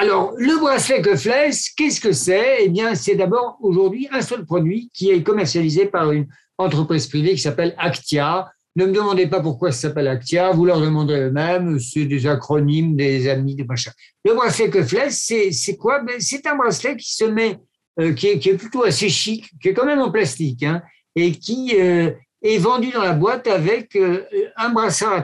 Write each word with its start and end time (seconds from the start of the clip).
Alors, 0.00 0.32
le 0.38 0.58
bracelet 0.58 1.02
Cuffless, 1.02 1.68
qu'est-ce 1.76 2.00
que 2.00 2.12
c'est? 2.12 2.60
Eh 2.60 2.70
bien, 2.70 2.94
c'est 2.94 3.16
d'abord 3.16 3.58
aujourd'hui 3.60 4.08
un 4.10 4.22
seul 4.22 4.46
produit 4.46 4.90
qui 4.94 5.10
est 5.10 5.22
commercialisé 5.22 5.84
par 5.84 6.10
une 6.10 6.26
entreprise 6.56 7.06
privée 7.06 7.32
qui 7.32 7.42
s'appelle 7.42 7.74
Actia. 7.76 8.50
Ne 8.76 8.86
me 8.86 8.92
demandez 8.92 9.26
pas 9.26 9.42
pourquoi 9.42 9.72
ça 9.72 9.88
s'appelle 9.88 10.08
Actia, 10.08 10.52
vous 10.52 10.64
leur 10.64 10.80
demanderez 10.80 11.24
eux-mêmes, 11.24 11.78
c'est 11.78 12.06
des 12.06 12.26
acronymes, 12.26 12.96
des 12.96 13.28
amis, 13.28 13.54
des 13.56 13.64
machins. 13.64 13.92
Le 14.24 14.32
bracelet 14.32 14.70
Cuffless, 14.70 15.34
c'est 15.52 15.76
quoi? 15.76 15.98
Ben, 15.98 16.16
C'est 16.18 16.46
un 16.46 16.56
bracelet 16.56 16.96
qui 16.96 17.12
se 17.14 17.26
met, 17.26 17.58
euh, 18.00 18.14
qui, 18.14 18.28
est, 18.28 18.56
plutôt 18.56 18.84
assez 18.84 19.10
chic, 19.10 19.50
qui 19.60 19.68
est 19.68 19.74
quand 19.74 19.84
même 19.84 20.00
en 20.00 20.10
plastique, 20.10 20.62
hein, 20.62 20.80
et 21.14 21.32
qui 21.32 21.76
euh, 21.78 22.10
est 22.40 22.56
vendu 22.56 22.90
dans 22.90 23.02
la 23.02 23.12
boîte 23.12 23.46
avec 23.48 23.94
euh, 23.96 24.24
un 24.56 24.70
brassard 24.70 25.12
à 25.12 25.22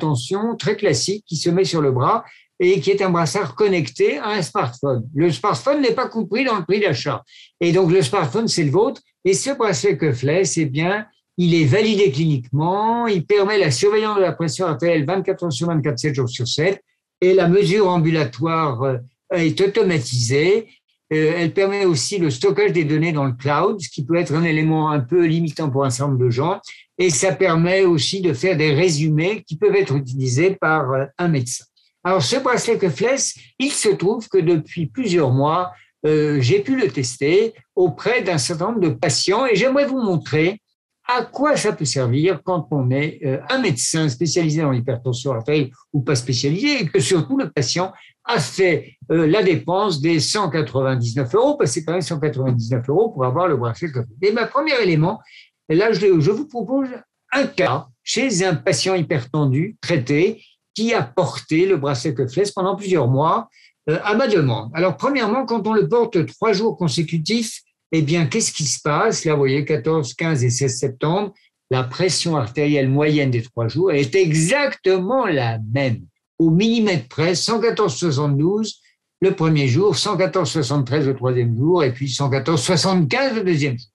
très 0.59 0.77
classique 0.77 1.25
qui 1.27 1.37
se 1.37 1.49
met 1.49 1.65
sur 1.65 1.81
le 1.81 1.93
bras 1.93 2.27
et 2.59 2.81
qui 2.81 2.91
est 2.91 3.03
un 3.03 3.11
brassard 3.11 3.55
connecté 3.55 4.19
à 4.19 4.31
un 4.31 4.43
smartphone. 4.43 5.09
Le 5.15 5.31
smartphone 5.31 5.83
n'est 5.83 5.95
pas 5.95 6.09
compris 6.09 6.45
dans 6.45 6.57
le 6.57 6.65
prix 6.65 6.81
d'achat. 6.81 7.23
Et 7.61 7.73
donc, 7.73 7.91
le 7.91 8.03
smartphone, 8.03 8.49
c'est 8.49 8.65
le 8.65 8.71
vôtre. 8.71 9.03
Et 9.25 9.35
ce 9.35 9.51
bracelet 9.51 9.99
Cuffless, 9.99 10.57
eh 10.57 10.67
bien, 10.67 11.07
il 11.39 11.55
est 11.55 11.65
validé 11.65 12.11
cliniquement, 12.11 13.07
il 13.07 13.27
permet 13.27 13.59
la 13.59 13.71
surveillance 13.71 14.17
de 14.17 14.23
la 14.23 14.33
pression 14.33 14.67
artérielle 14.67 15.05
24 15.05 15.45
heures 15.45 15.53
sur 15.53 15.67
24, 15.69 15.99
7 15.99 16.15
jours 16.15 16.29
sur 16.29 16.49
7, 16.49 16.83
et 17.21 17.35
la 17.35 17.49
mesure 17.49 17.89
ambulatoire 17.89 18.83
euh, 18.83 18.99
est 19.33 19.61
automatisée. 19.61 20.69
Euh, 21.13 21.35
elle 21.37 21.53
permet 21.53 21.85
aussi 21.85 22.19
le 22.19 22.31
stockage 22.31 22.73
des 22.73 22.85
données 22.85 23.13
dans 23.13 23.25
le 23.25 23.33
cloud, 23.33 23.81
ce 23.81 23.89
qui 23.89 24.05
peut 24.05 24.17
être 24.17 24.35
un 24.35 24.45
élément 24.45 24.91
un 24.91 25.01
peu 25.01 25.25
limitant 25.27 25.71
pour 25.71 25.85
un 25.85 25.91
certain 25.91 26.13
nombre 26.13 26.25
de 26.25 26.31
gens. 26.31 26.61
Et 26.99 27.11
ça 27.11 27.33
permet 27.33 27.85
aussi 27.85 28.23
de 28.23 28.33
faire 28.33 28.57
des 28.57 28.73
résumés 28.73 29.45
qui 29.47 29.57
peuvent 29.57 29.77
être 29.77 29.95
utilisés 29.95 30.57
par 30.59 30.91
euh, 30.93 31.05
un 31.19 31.29
médecin. 31.29 31.65
Alors, 32.07 32.23
ce 32.23 32.37
bracelet 32.37 32.79
Cuffless, 32.79 33.35
il 33.59 33.73
se 33.73 33.89
trouve 33.89 34.29
que 34.29 34.39
depuis 34.39 34.87
plusieurs 34.87 35.33
mois, 35.33 35.73
j'ai 36.05 36.61
pu 36.61 36.81
le 36.81 36.87
tester 36.87 37.53
auprès 37.75 38.23
d'un 38.23 38.39
certain 38.39 38.67
nombre 38.67 38.81
de 38.81 38.91
patients 38.91 39.45
et 39.45 39.57
j'aimerais 39.57 39.87
vous 39.87 40.01
montrer 40.01 40.61
à 41.09 41.25
quoi 41.25 41.57
ça 41.57 41.73
peut 41.73 41.85
servir 41.85 42.41
quand 42.45 42.69
on 42.71 42.91
est 42.91 43.21
euh, 43.25 43.39
un 43.49 43.59
médecin 43.59 44.09
spécialisé 44.09 44.63
dans 44.63 44.71
l'hypertension 44.71 45.33
artérielle 45.33 45.71
ou 45.93 46.03
pas 46.03 46.17
spécialisé 46.17 46.83
et 46.83 46.87
que 46.87 47.01
surtout 47.01 47.37
le 47.37 47.51
patient 47.51 47.93
a 48.25 48.41
fait 48.41 48.95
euh, 49.11 49.27
la 49.27 49.43
dépense 49.43 50.01
des 50.01 50.19
199 50.19 51.35
euros, 51.35 51.57
parce 51.57 51.71
que 51.71 51.75
c'est 51.75 51.85
quand 51.85 51.93
même 51.93 52.03
199 52.03 52.89
euros 52.89 53.11
pour 53.11 53.25
avoir 53.25 53.47
le 53.49 53.57
bracelet 53.57 53.91
Et 54.23 54.33
ma 54.33 54.47
premier 54.47 54.81
élément, 54.83 55.21
là, 55.69 55.93
je, 55.93 56.07
vous 56.07 56.47
propose 56.49 56.89
un 57.33 57.47
cas 57.47 57.87
chez 58.03 58.45
un 58.45 58.55
patient 58.55 58.95
hypertendu 58.95 59.77
traité 59.81 60.43
qui 60.77 60.95
a 60.95 61.03
porté 61.03 61.67
le 61.67 61.79
bracelet 61.79 62.15
cuffless 62.15 62.53
pendant 62.53 62.77
plusieurs 62.77 63.09
mois 63.09 63.49
euh, 63.89 63.99
à 64.05 64.15
ma 64.15 64.29
demande. 64.29 64.71
Alors, 64.75 64.97
premièrement, 64.97 65.47
quand 65.47 65.67
on 65.67 65.73
le 65.73 65.89
porte 65.89 66.27
trois 66.27 66.53
jours 66.53 66.77
consécutifs, 66.77 67.63
eh 67.93 68.03
bien, 68.03 68.27
qu'est-ce 68.27 68.53
qui 68.53 68.65
se 68.65 68.81
passe? 68.81 69.25
Là, 69.25 69.33
vous 69.33 69.39
voyez, 69.39 69.65
14, 69.65 70.15
15 70.15 70.45
et 70.45 70.51
16 70.51 70.79
septembre, 70.79 71.33
la 71.71 71.83
pression 71.83 72.37
artérielle 72.37 72.89
moyenne 72.89 73.31
des 73.31 73.43
trois 73.43 73.69
jours 73.69 73.91
est 73.91 74.15
exactement 74.15 75.27
la 75.27 75.59
même, 75.73 76.03
au 76.39 76.51
millimètre 76.51 77.09
près, 77.09 77.33
114,72 77.33 78.75
le 79.23 79.33
premier 79.33 79.67
jour, 79.67 79.95
114,73 79.95 81.05
le 81.05 81.17
troisième 81.17 81.57
jour, 81.57 81.83
et 81.83 81.93
puis 81.93 82.07
114,75 82.07 83.35
le 83.35 83.45
deuxième 83.45 83.79
jour. 83.79 83.89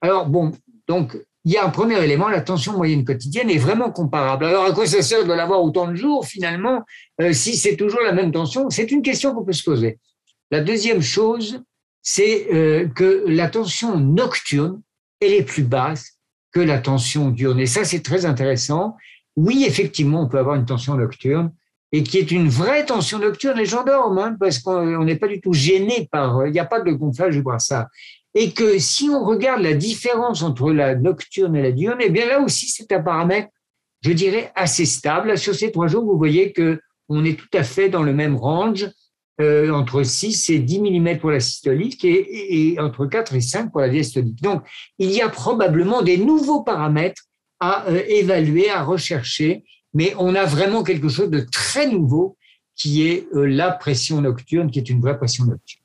Alors, 0.00 0.28
bon, 0.28 0.52
donc, 0.86 1.16
il 1.44 1.52
y 1.52 1.56
a 1.56 1.64
un 1.64 1.70
premier 1.70 2.02
élément, 2.02 2.28
la 2.28 2.40
tension 2.40 2.76
moyenne 2.76 3.04
quotidienne 3.04 3.50
est 3.50 3.58
vraiment 3.58 3.90
comparable. 3.90 4.44
Alors, 4.44 4.64
à 4.64 4.72
quoi 4.72 4.86
ça 4.86 5.02
sert 5.02 5.24
de 5.24 5.32
l'avoir 5.32 5.62
autant 5.62 5.88
de 5.88 5.96
jours, 5.96 6.24
finalement, 6.26 6.82
euh, 7.20 7.32
si 7.32 7.56
c'est 7.56 7.76
toujours 7.76 8.00
la 8.02 8.12
même 8.12 8.30
tension? 8.30 8.70
C'est 8.70 8.92
une 8.92 9.02
question 9.02 9.34
qu'on 9.34 9.44
peut 9.44 9.52
se 9.52 9.64
poser. 9.64 9.98
La 10.52 10.60
deuxième 10.60 11.02
chose, 11.02 11.62
c'est 12.00 12.46
euh, 12.52 12.86
que 12.88 13.24
la 13.26 13.48
tension 13.48 13.98
nocturne, 13.98 14.80
elle 15.20 15.32
est 15.32 15.42
plus 15.42 15.64
basse 15.64 16.18
que 16.52 16.60
la 16.60 16.78
tension 16.78 17.30
diurne. 17.30 17.58
Et 17.58 17.66
ça, 17.66 17.84
c'est 17.84 18.02
très 18.02 18.24
intéressant. 18.24 18.96
Oui, 19.36 19.64
effectivement, 19.66 20.22
on 20.22 20.28
peut 20.28 20.38
avoir 20.38 20.54
une 20.56 20.66
tension 20.66 20.94
nocturne 20.94 21.52
et 21.90 22.02
qui 22.02 22.18
est 22.18 22.30
une 22.30 22.48
vraie 22.48 22.84
tension 22.84 23.18
nocturne. 23.18 23.58
Les 23.58 23.66
gens 23.66 23.82
dorment 23.82 24.18
hein, 24.18 24.36
parce 24.38 24.58
qu'on 24.58 25.04
n'est 25.04 25.16
pas 25.16 25.28
du 25.28 25.40
tout 25.40 25.52
gêné 25.52 26.08
par, 26.10 26.46
il 26.46 26.52
n'y 26.52 26.58
a 26.58 26.64
pas 26.64 26.80
de 26.80 26.92
gonflage 26.92 27.34
du 27.34 27.42
brassard. 27.42 27.86
Et 28.34 28.52
que 28.52 28.78
si 28.78 29.10
on 29.10 29.24
regarde 29.24 29.62
la 29.62 29.74
différence 29.74 30.42
entre 30.42 30.72
la 30.72 30.94
nocturne 30.94 31.54
et 31.56 31.62
la 31.62 31.72
diurne, 31.72 31.98
eh 32.00 32.10
bien 32.10 32.26
là 32.26 32.40
aussi, 32.40 32.68
c'est 32.68 32.90
un 32.92 33.02
paramètre, 33.02 33.48
je 34.00 34.12
dirais, 34.12 34.50
assez 34.54 34.86
stable. 34.86 35.36
Sur 35.36 35.54
ces 35.54 35.70
trois 35.70 35.86
jours, 35.86 36.04
vous 36.04 36.16
voyez 36.16 36.52
que 36.52 36.80
on 37.08 37.24
est 37.24 37.38
tout 37.38 37.48
à 37.52 37.62
fait 37.62 37.88
dans 37.88 38.02
le 38.02 38.14
même 38.14 38.36
range. 38.36 38.90
Euh, 39.40 39.70
entre 39.70 40.02
6 40.02 40.50
et 40.50 40.58
10 40.58 40.80
mm 40.80 41.18
pour 41.18 41.30
la 41.30 41.40
systolique 41.40 42.04
et, 42.04 42.76
entre 42.78 43.06
4 43.06 43.34
et 43.34 43.40
5 43.40 43.72
pour 43.72 43.80
la 43.80 43.88
diastolique. 43.88 44.42
Donc, 44.42 44.62
il 44.98 45.10
y 45.10 45.22
a 45.22 45.28
probablement 45.30 46.02
des 46.02 46.18
nouveaux 46.18 46.62
paramètres 46.62 47.22
à 47.58 47.88
euh, 47.88 48.02
évaluer, 48.08 48.68
à 48.68 48.84
rechercher, 48.84 49.64
mais 49.94 50.14
on 50.18 50.34
a 50.34 50.44
vraiment 50.44 50.82
quelque 50.82 51.08
chose 51.08 51.30
de 51.30 51.40
très 51.40 51.88
nouveau 51.88 52.36
qui 52.76 53.08
est 53.08 53.26
euh, 53.34 53.46
la 53.46 53.72
pression 53.72 54.20
nocturne, 54.20 54.70
qui 54.70 54.78
est 54.78 54.90
une 54.90 55.00
vraie 55.00 55.16
pression 55.16 55.44
nocturne. 55.46 55.82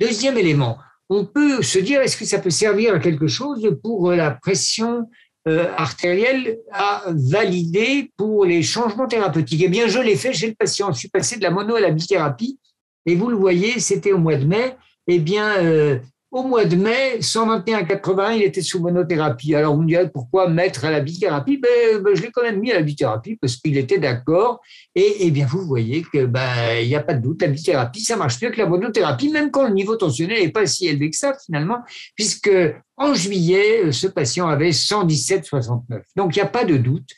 Deuxième 0.00 0.36
élément, 0.36 0.76
on 1.10 1.24
peut 1.24 1.62
se 1.62 1.78
dire, 1.78 2.00
est-ce 2.00 2.16
que 2.16 2.24
ça 2.24 2.38
peut 2.38 2.50
servir 2.50 2.94
à 2.94 2.98
quelque 2.98 3.26
chose 3.26 3.76
pour 3.82 4.12
la 4.12 4.30
pression 4.30 5.08
artérielle 5.44 6.58
à 6.72 7.02
valider 7.08 8.12
pour 8.16 8.44
les 8.44 8.62
changements 8.62 9.08
thérapeutiques? 9.08 9.62
Eh 9.64 9.68
bien, 9.68 9.88
je 9.88 9.98
l'ai 9.98 10.16
fait 10.16 10.32
chez 10.32 10.46
le 10.46 10.54
patient. 10.54 10.92
Je 10.92 11.00
suis 11.00 11.08
passé 11.08 11.36
de 11.36 11.42
la 11.42 11.50
mono 11.50 11.74
à 11.74 11.80
la 11.80 11.90
bithérapie 11.90 12.58
et 13.06 13.16
vous 13.16 13.28
le 13.28 13.36
voyez, 13.36 13.80
c'était 13.80 14.12
au 14.12 14.18
mois 14.18 14.36
de 14.36 14.44
mai. 14.44 14.76
Eh 15.06 15.18
bien, 15.18 15.56
euh, 15.56 15.98
au 16.30 16.44
mois 16.44 16.64
de 16.64 16.76
mai, 16.76 17.18
121,80, 17.18 18.36
il 18.36 18.42
était 18.42 18.62
sous 18.62 18.80
monothérapie. 18.80 19.54
Alors, 19.54 19.74
vous 19.74 19.82
me 19.82 19.88
direz 19.88 20.08
pourquoi 20.08 20.48
mettre 20.48 20.84
à 20.84 20.90
la 20.90 21.00
bithérapie? 21.00 21.56
Ben, 21.56 22.00
ben, 22.00 22.14
Je 22.14 22.22
l'ai 22.22 22.30
quand 22.30 22.42
même 22.42 22.60
mis 22.60 22.70
à 22.70 22.76
la 22.76 22.82
bithérapie 22.82 23.36
parce 23.36 23.56
qu'il 23.56 23.76
était 23.76 23.98
d'accord. 23.98 24.60
Et 24.94 25.16
eh 25.20 25.30
bien, 25.32 25.44
vous 25.46 25.66
voyez 25.66 26.04
que 26.12 26.26
ben, 26.26 26.78
il 26.80 26.86
n'y 26.86 26.94
a 26.94 27.02
pas 27.02 27.14
de 27.14 27.22
doute, 27.22 27.42
la 27.42 27.48
bithérapie, 27.48 28.02
ça 28.02 28.16
marche 28.16 28.40
mieux 28.40 28.50
que 28.50 28.58
la 28.58 28.66
monothérapie, 28.66 29.30
même 29.30 29.50
quand 29.50 29.66
le 29.66 29.74
niveau 29.74 29.96
tensionnel 29.96 30.40
n'est 30.40 30.52
pas 30.52 30.66
si 30.66 30.86
élevé 30.86 31.10
que 31.10 31.16
ça, 31.16 31.34
finalement, 31.44 31.78
puisque 32.14 32.50
en 32.96 33.14
juillet, 33.14 33.90
ce 33.90 34.06
patient 34.06 34.46
avait 34.46 34.70
117,69. 34.70 36.02
Donc, 36.14 36.36
il 36.36 36.38
n'y 36.38 36.42
a 36.42 36.46
pas 36.46 36.64
de 36.64 36.76
doute 36.76 37.08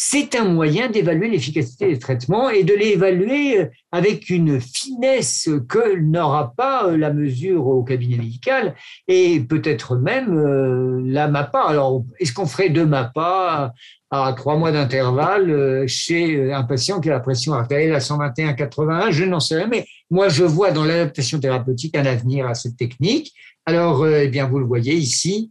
c'est 0.00 0.36
un 0.36 0.44
moyen 0.44 0.88
d'évaluer 0.88 1.28
l'efficacité 1.28 1.88
des 1.88 1.98
traitements 1.98 2.50
et 2.50 2.62
de 2.62 2.72
l'évaluer 2.72 3.58
euh, 3.58 3.66
avec 3.90 4.30
une 4.30 4.60
finesse 4.60 5.50
que 5.68 5.98
n'aura 5.98 6.54
pas 6.56 6.86
euh, 6.86 6.96
la 6.96 7.12
mesure 7.12 7.66
au 7.66 7.82
cabinet 7.82 8.16
médical 8.16 8.76
et 9.08 9.40
peut-être 9.40 9.96
même 9.96 10.38
euh, 10.38 11.02
la 11.04 11.26
MAPA. 11.26 11.60
Alors, 11.60 12.04
est-ce 12.20 12.32
qu'on 12.32 12.46
ferait 12.46 12.68
deux 12.68 12.86
MAPA 12.86 13.72
à 14.12 14.32
trois 14.34 14.56
mois 14.56 14.70
d'intervalle 14.70 15.86
chez 15.88 16.52
un 16.52 16.62
patient 16.62 17.00
qui 17.00 17.10
a 17.10 17.14
la 17.14 17.20
pression 17.20 17.54
artérielle 17.54 17.94
à 17.94 17.98
121-81 17.98 19.10
Je 19.10 19.24
n'en 19.24 19.40
sais 19.40 19.56
rien, 19.56 19.66
mais 19.66 19.84
moi, 20.10 20.28
je 20.28 20.44
vois 20.44 20.70
dans 20.70 20.84
l'adaptation 20.84 21.40
thérapeutique 21.40 21.96
un 21.96 22.06
avenir 22.06 22.46
à 22.46 22.54
cette 22.54 22.76
technique. 22.76 23.34
Alors, 23.66 24.06
eh 24.06 24.28
bien, 24.28 24.46
vous 24.46 24.60
le 24.60 24.64
voyez 24.64 24.94
ici, 24.94 25.50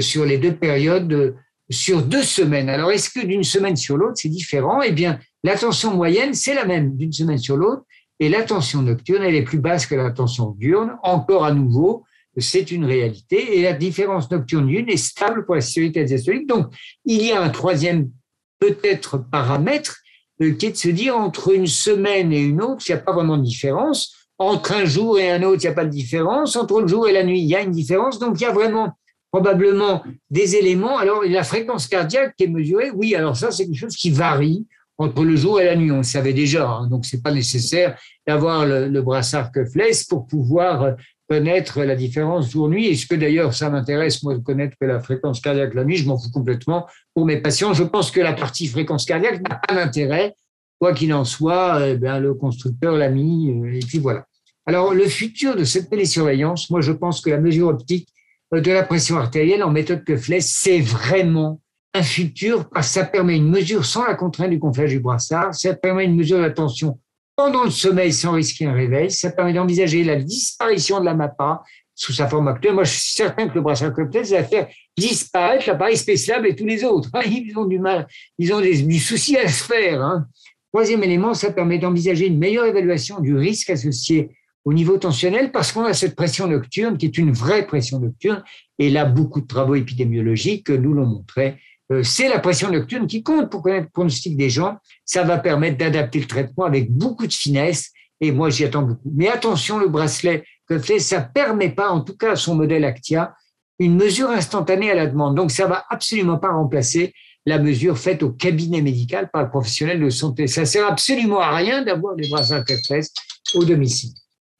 sur 0.00 0.26
les 0.26 0.36
deux 0.36 0.54
périodes 0.54 1.34
sur 1.70 2.02
deux 2.02 2.22
semaines. 2.22 2.68
Alors, 2.68 2.90
est-ce 2.90 3.10
que 3.10 3.24
d'une 3.24 3.44
semaine 3.44 3.76
sur 3.76 3.96
l'autre, 3.96 4.16
c'est 4.16 4.28
différent? 4.28 4.82
Eh 4.82 4.92
bien, 4.92 5.18
la 5.42 5.56
tension 5.56 5.94
moyenne, 5.94 6.34
c'est 6.34 6.54
la 6.54 6.64
même 6.64 6.96
d'une 6.96 7.12
semaine 7.12 7.38
sur 7.38 7.56
l'autre, 7.56 7.82
et 8.20 8.28
la 8.28 8.42
tension 8.42 8.82
nocturne, 8.82 9.22
elle 9.22 9.34
est 9.34 9.42
plus 9.42 9.58
basse 9.58 9.86
que 9.86 9.94
la 9.94 10.10
tension 10.10 10.50
diurne. 10.58 10.96
Encore 11.02 11.44
à 11.44 11.52
nouveau, 11.52 12.04
c'est 12.36 12.70
une 12.70 12.84
réalité, 12.84 13.58
et 13.58 13.62
la 13.62 13.72
différence 13.72 14.30
nocturne-diurne 14.30 14.88
est 14.88 14.96
stable 14.96 15.44
pour 15.44 15.54
la 15.54 15.60
sécurité 15.60 16.04
diastolique. 16.04 16.48
Donc, 16.48 16.72
il 17.04 17.22
y 17.22 17.32
a 17.32 17.40
un 17.40 17.50
troisième, 17.50 18.10
peut-être, 18.58 19.18
paramètre, 19.30 19.96
euh, 20.42 20.52
qui 20.52 20.66
est 20.66 20.72
de 20.72 20.76
se 20.76 20.88
dire 20.88 21.16
entre 21.16 21.54
une 21.54 21.66
semaine 21.66 22.32
et 22.32 22.40
une 22.40 22.60
autre, 22.60 22.84
il 22.88 22.92
n'y 22.92 22.98
a 22.98 23.02
pas 23.02 23.12
vraiment 23.12 23.36
de 23.36 23.44
différence. 23.44 24.14
Entre 24.38 24.72
un 24.72 24.84
jour 24.84 25.18
et 25.18 25.30
un 25.30 25.42
autre, 25.44 25.62
il 25.62 25.66
n'y 25.66 25.72
a 25.72 25.74
pas 25.74 25.84
de 25.84 25.90
différence. 25.90 26.56
Entre 26.56 26.80
le 26.80 26.88
jour 26.88 27.06
et 27.06 27.12
la 27.12 27.22
nuit, 27.22 27.40
il 27.40 27.46
y 27.46 27.54
a 27.54 27.62
une 27.62 27.70
différence. 27.70 28.18
Donc, 28.18 28.40
il 28.40 28.42
y 28.42 28.46
a 28.46 28.52
vraiment 28.52 28.92
probablement 29.34 30.04
des 30.30 30.54
éléments. 30.54 30.96
Alors, 30.96 31.24
la 31.24 31.42
fréquence 31.42 31.88
cardiaque 31.88 32.34
qui 32.36 32.44
est 32.44 32.48
mesurée, 32.48 32.92
oui, 32.92 33.16
alors 33.16 33.36
ça, 33.36 33.50
c'est 33.50 33.64
quelque 33.64 33.76
chose 33.76 33.96
qui 33.96 34.10
varie 34.10 34.64
entre 34.96 35.24
le 35.24 35.34
jour 35.34 35.60
et 35.60 35.64
la 35.64 35.74
nuit. 35.74 35.90
On 35.90 35.96
le 35.96 36.02
savait 36.04 36.32
déjà, 36.32 36.68
hein. 36.68 36.86
donc 36.86 37.04
c'est 37.04 37.20
pas 37.20 37.32
nécessaire 37.32 37.98
d'avoir 38.28 38.64
le, 38.64 39.02
brassard 39.02 39.50
cuffless 39.50 40.04
pour 40.04 40.28
pouvoir 40.28 40.94
connaître 41.28 41.82
la 41.82 41.96
différence 41.96 42.48
jour-nuit. 42.48 42.86
Et 42.86 42.94
ce 42.94 43.08
que 43.08 43.16
d'ailleurs, 43.16 43.54
ça 43.54 43.70
m'intéresse, 43.70 44.22
moi, 44.22 44.34
de 44.34 44.38
connaître 44.38 44.76
la 44.82 45.00
fréquence 45.00 45.40
cardiaque 45.40 45.74
la 45.74 45.82
nuit, 45.82 45.96
je 45.96 46.06
m'en 46.06 46.16
fous 46.16 46.30
complètement 46.30 46.86
pour 47.12 47.26
mes 47.26 47.38
patients. 47.38 47.74
Je 47.74 47.82
pense 47.82 48.12
que 48.12 48.20
la 48.20 48.34
partie 48.34 48.68
fréquence 48.68 49.04
cardiaque 49.04 49.40
n'a 49.48 49.56
pas 49.56 49.74
d'intérêt. 49.74 50.36
Quoi 50.78 50.94
qu'il 50.94 51.12
en 51.12 51.24
soit, 51.24 51.88
eh 51.88 51.96
bien, 51.96 52.20
le 52.20 52.34
constructeur 52.34 52.96
l'a 52.96 53.08
mis, 53.08 53.50
euh, 53.50 53.74
et 53.74 53.80
puis 53.80 53.98
voilà. 53.98 54.26
Alors, 54.64 54.94
le 54.94 55.06
futur 55.06 55.56
de 55.56 55.64
cette 55.64 55.90
télésurveillance, 55.90 56.70
moi, 56.70 56.80
je 56.80 56.92
pense 56.92 57.20
que 57.20 57.30
la 57.30 57.38
mesure 57.38 57.66
optique 57.66 58.08
euh, 58.08 58.13
de 58.60 58.70
la 58.70 58.82
pression 58.82 59.16
artérielle 59.16 59.62
en 59.62 59.70
méthode 59.70 60.04
Cuffless, 60.04 60.58
c'est 60.60 60.80
vraiment 60.80 61.60
un 61.94 62.02
futur 62.02 62.68
parce 62.68 62.88
que 62.88 62.94
ça 62.94 63.04
permet 63.04 63.36
une 63.36 63.48
mesure 63.48 63.84
sans 63.84 64.04
la 64.04 64.14
contrainte 64.14 64.50
du 64.50 64.58
gonflage 64.58 64.90
du 64.90 65.00
brassard, 65.00 65.54
ça 65.54 65.74
permet 65.74 66.04
une 66.04 66.16
mesure 66.16 66.38
de 66.38 66.42
la 66.42 66.50
tension 66.50 66.98
pendant 67.36 67.64
le 67.64 67.70
sommeil 67.70 68.12
sans 68.12 68.32
risquer 68.32 68.66
un 68.66 68.72
réveil. 68.72 69.10
Ça 69.10 69.30
permet 69.30 69.52
d'envisager 69.52 70.04
la 70.04 70.16
disparition 70.16 71.00
de 71.00 71.04
la 71.04 71.14
MAPA 71.14 71.62
sous 71.94 72.12
sa 72.12 72.28
forme 72.28 72.48
actuelle. 72.48 72.74
Moi, 72.74 72.84
je 72.84 72.92
suis 72.92 73.14
certain 73.14 73.48
que 73.48 73.54
le 73.54 73.60
brassard 73.60 73.92
ça 73.94 74.36
va 74.36 74.44
faire 74.44 74.68
disparaître 74.96 75.68
l'appareil 75.68 75.96
spécial 75.96 76.46
et 76.46 76.54
tous 76.54 76.66
les 76.66 76.84
autres. 76.84 77.10
Ils 77.26 77.56
ont 77.56 77.66
du 77.66 77.78
mal, 77.78 78.06
ils 78.38 78.52
ont 78.52 78.60
des, 78.60 78.82
du 78.82 78.98
souci 78.98 79.36
à 79.36 79.48
se 79.48 79.64
faire. 79.64 80.02
Hein. 80.02 80.26
Troisième 80.72 81.04
élément, 81.04 81.34
ça 81.34 81.52
permet 81.52 81.78
d'envisager 81.78 82.26
une 82.26 82.38
meilleure 82.38 82.66
évaluation 82.66 83.20
du 83.20 83.36
risque 83.36 83.70
associé 83.70 84.30
au 84.64 84.72
niveau 84.72 84.96
tensionnel 84.96 85.52
parce 85.52 85.72
qu'on 85.72 85.84
a 85.84 85.92
cette 85.92 86.16
pression 86.16 86.46
nocturne 86.46 86.96
qui 86.96 87.06
est 87.06 87.18
une 87.18 87.32
vraie 87.32 87.66
pression 87.66 88.00
nocturne. 88.00 88.42
Et 88.78 88.90
là, 88.90 89.04
beaucoup 89.04 89.40
de 89.40 89.46
travaux 89.46 89.74
épidémiologiques 89.74 90.70
nous 90.70 90.94
l'ont 90.94 91.06
montré. 91.06 91.58
Euh, 91.92 92.02
c'est 92.02 92.28
la 92.28 92.38
pression 92.38 92.70
nocturne 92.70 93.06
qui 93.06 93.22
compte 93.22 93.50
pour 93.50 93.62
connaître 93.62 93.86
le 93.86 93.90
pronostic 93.90 94.36
des 94.36 94.48
gens. 94.48 94.78
Ça 95.04 95.22
va 95.22 95.38
permettre 95.38 95.76
d'adapter 95.76 96.20
le 96.20 96.26
traitement 96.26 96.64
avec 96.64 96.90
beaucoup 96.90 97.26
de 97.26 97.32
finesse. 97.32 97.90
Et 98.20 98.32
moi, 98.32 98.48
j'y 98.48 98.64
attends 98.64 98.82
beaucoup. 98.82 99.12
Mais 99.14 99.28
attention, 99.28 99.78
le 99.78 99.88
bracelet 99.88 100.44
que 100.66 100.78
fait, 100.78 100.98
ça 100.98 101.20
permet 101.20 101.70
pas, 101.70 101.90
en 101.90 102.00
tout 102.00 102.16
cas 102.16 102.36
son 102.36 102.54
modèle 102.54 102.84
Actia, 102.84 103.34
une 103.78 103.96
mesure 103.96 104.30
instantanée 104.30 104.90
à 104.90 104.94
la 104.94 105.06
demande. 105.06 105.34
Donc, 105.34 105.50
ça 105.50 105.66
va 105.66 105.84
absolument 105.90 106.38
pas 106.38 106.52
remplacer 106.52 107.12
la 107.44 107.58
mesure 107.58 107.98
faite 107.98 108.22
au 108.22 108.30
cabinet 108.30 108.80
médical 108.80 109.28
par 109.30 109.42
le 109.42 109.50
professionnel 109.50 110.00
de 110.00 110.08
santé. 110.08 110.46
Ça 110.46 110.64
sert 110.64 110.86
absolument 110.86 111.40
à 111.40 111.54
rien 111.54 111.82
d'avoir 111.82 112.14
des 112.14 112.28
bracelets 112.28 112.64
Kefles 112.64 113.08
au 113.54 113.64
domicile. 113.64 114.12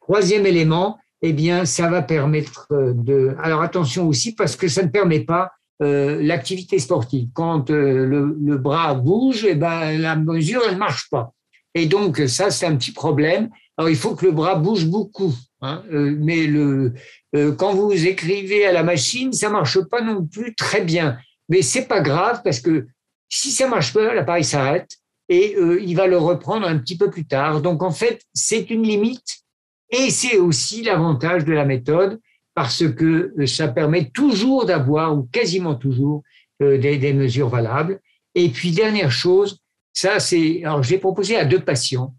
Troisième 0.04 0.44
élément, 0.44 0.98
eh 1.22 1.32
bien, 1.32 1.64
ça 1.64 1.88
va 1.88 2.02
permettre 2.02 2.66
euh, 2.72 2.92
de. 2.94 3.34
Alors 3.42 3.62
attention 3.62 4.06
aussi 4.06 4.34
parce 4.34 4.54
que 4.54 4.68
ça 4.68 4.82
ne 4.82 4.88
permet 4.88 5.20
pas 5.20 5.52
euh, 5.82 6.22
l'activité 6.22 6.78
sportive. 6.78 7.28
Quand 7.32 7.70
euh, 7.70 8.04
le, 8.04 8.58
bras 8.58 8.92
bouge, 8.92 9.46
eh 9.48 9.54
ben, 9.54 9.98
la 9.98 10.14
mesure 10.14 10.60
elle 10.68 10.76
marche 10.76 11.08
pas. 11.08 11.32
Et 11.74 11.86
donc 11.86 12.22
ça 12.26 12.50
c'est 12.50 12.66
un 12.66 12.76
petit 12.76 12.92
problème. 12.92 13.48
Alors 13.78 13.88
il 13.88 13.96
faut 13.96 14.14
que 14.14 14.26
le 14.26 14.32
bras 14.32 14.56
bouge 14.56 14.84
beaucoup. 14.84 15.32
Hein, 15.62 15.82
mais 15.90 16.46
le, 16.46 16.92
quand 17.56 17.74
vous 17.74 18.06
écrivez 18.06 18.66
à 18.66 18.72
la 18.72 18.82
machine, 18.82 19.32
ça 19.32 19.48
marche 19.48 19.80
pas 19.88 20.02
non 20.02 20.26
plus 20.26 20.54
très 20.54 20.82
bien. 20.82 21.16
Mais 21.48 21.62
c'est 21.62 21.88
pas 21.88 22.02
grave 22.02 22.42
parce 22.44 22.60
que 22.60 22.86
si 23.30 23.50
ça 23.50 23.66
marche 23.66 23.94
pas, 23.94 24.12
l'appareil 24.12 24.44
s'arrête 24.44 24.90
et 25.30 25.56
il 25.58 25.96
va 25.96 26.06
le 26.06 26.18
reprendre 26.18 26.66
un 26.66 26.76
petit 26.76 26.98
peu 26.98 27.08
plus 27.10 27.24
tard. 27.24 27.62
Donc 27.62 27.82
en 27.82 27.90
fait, 27.92 28.20
c'est 28.34 28.68
une 28.68 28.82
limite 28.82 29.43
et 29.94 30.10
c'est 30.10 30.38
aussi 30.38 30.82
l'avantage 30.82 31.44
de 31.44 31.52
la 31.52 31.64
méthode 31.64 32.20
parce 32.54 32.86
que 32.88 33.32
ça 33.46 33.68
permet 33.68 34.10
toujours 34.10 34.66
d'avoir, 34.66 35.16
ou 35.16 35.28
quasiment 35.30 35.74
toujours, 35.74 36.22
euh, 36.62 36.78
des, 36.78 37.12
mesures 37.12 37.48
valables. 37.48 38.00
Et 38.34 38.48
puis, 38.48 38.70
dernière 38.70 39.10
chose, 39.10 39.60
ça 39.92 40.20
c'est, 40.20 40.62
alors 40.64 40.82
j'ai 40.82 40.98
proposé 40.98 41.36
à 41.36 41.44
deux 41.44 41.60
patients, 41.60 42.14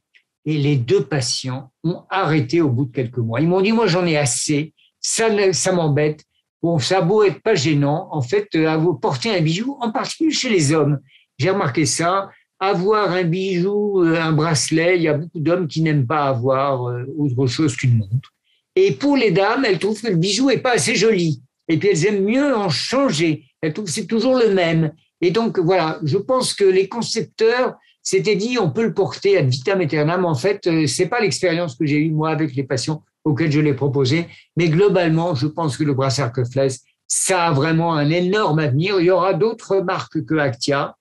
et 0.45 0.57
les 0.57 0.77
deux 0.77 1.03
patients 1.03 1.71
ont 1.83 2.03
arrêté 2.09 2.61
au 2.61 2.69
bout 2.69 2.85
de 2.85 2.91
quelques 2.91 3.17
mois. 3.17 3.41
Ils 3.41 3.47
m'ont 3.47 3.61
dit, 3.61 3.71
moi 3.71 3.87
j'en 3.87 4.05
ai 4.05 4.17
assez, 4.17 4.73
ça, 5.01 5.27
ça 5.53 5.71
m'embête. 5.71 6.23
Bon, 6.61 6.79
ça 6.79 6.99
a 6.99 7.01
beau 7.01 7.23
être 7.23 7.41
pas 7.41 7.55
gênant, 7.55 8.07
en 8.11 8.21
fait, 8.21 8.47
euh, 8.55 8.67
à 8.67 8.77
vous 8.77 8.93
porter 8.95 9.35
un 9.35 9.41
bijou, 9.41 9.77
en 9.81 9.91
particulier 9.91 10.31
chez 10.31 10.49
les 10.49 10.73
hommes. 10.73 10.99
J'ai 11.37 11.49
remarqué 11.49 11.85
ça, 11.85 12.29
avoir 12.59 13.11
un 13.11 13.23
bijou, 13.23 14.03
euh, 14.03 14.19
un 14.19 14.31
bracelet, 14.31 14.97
il 14.97 15.03
y 15.03 15.07
a 15.07 15.13
beaucoup 15.13 15.39
d'hommes 15.39 15.67
qui 15.67 15.81
n'aiment 15.81 16.07
pas 16.07 16.25
avoir 16.25 16.87
euh, 16.87 17.03
autre 17.17 17.47
chose 17.47 17.75
qu'une 17.75 17.97
montre. 17.97 18.33
Et 18.75 18.91
pour 18.91 19.17
les 19.17 19.31
dames, 19.31 19.65
elles 19.65 19.79
trouvent 19.79 20.01
que 20.01 20.07
le 20.07 20.15
bijou 20.15 20.49
est 20.49 20.57
pas 20.57 20.73
assez 20.73 20.95
joli. 20.95 21.41
Et 21.67 21.77
puis 21.77 21.89
elles 21.89 22.05
aiment 22.05 22.25
mieux 22.25 22.55
en 22.55 22.69
changer. 22.69 23.45
Elles 23.61 23.73
trouvent 23.73 23.85
que 23.85 23.91
c'est 23.91 24.07
toujours 24.07 24.37
le 24.37 24.53
même. 24.53 24.91
Et 25.21 25.31
donc 25.31 25.59
voilà, 25.59 25.99
je 26.03 26.17
pense 26.17 26.53
que 26.53 26.65
les 26.65 26.87
concepteurs 26.87 27.75
s'étaient 28.01 28.35
dit 28.35 28.57
on 28.59 28.69
peut 28.69 28.83
le 28.83 28.93
porter 28.93 29.37
ad 29.37 29.49
vitam 29.49 29.81
aeternam. 29.81 30.25
En 30.25 30.35
fait, 30.35 30.67
euh, 30.67 30.87
c'est 30.87 31.07
pas 31.07 31.19
l'expérience 31.19 31.75
que 31.75 31.85
j'ai 31.85 31.97
eue 31.97 32.11
moi 32.11 32.29
avec 32.29 32.55
les 32.55 32.63
patients 32.63 33.03
auxquels 33.23 33.51
je 33.51 33.59
l'ai 33.59 33.73
proposé, 33.73 34.27
mais 34.55 34.69
globalement, 34.69 35.33
je 35.33 35.47
pense 35.47 35.77
que 35.77 35.83
le 35.83 35.95
brassard 35.95 36.31
Cuffless, 36.31 36.83
ça 37.07 37.45
a 37.45 37.51
vraiment 37.51 37.95
un 37.95 38.11
énorme 38.11 38.59
avenir. 38.59 38.99
Il 38.99 39.07
y 39.07 39.11
aura 39.11 39.33
d'autres 39.33 39.81
marques 39.81 40.23
que 40.25 40.35
Actia, 40.35 40.95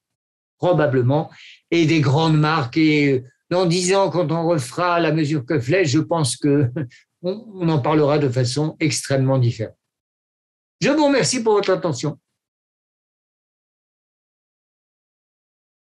probablement, 0.58 1.30
et 1.70 1.86
des 1.86 2.00
grandes 2.00 2.38
marques. 2.38 2.76
Et 2.76 3.24
dans 3.50 3.66
dix 3.66 3.94
ans, 3.94 4.10
quand 4.10 4.32
on 4.32 4.46
refera 4.46 5.00
la 5.00 5.12
mesure 5.12 5.44
que 5.44 5.60
flèche, 5.60 5.88
je 5.88 6.00
pense 6.00 6.36
que 6.36 6.70
on 7.22 7.68
en 7.68 7.78
parlera 7.78 8.18
de 8.18 8.28
façon 8.28 8.76
extrêmement 8.80 9.38
différente. 9.38 9.76
Je 10.80 10.90
vous 10.90 11.06
remercie 11.06 11.42
pour 11.42 11.54
votre 11.54 11.72
attention. 11.72 12.18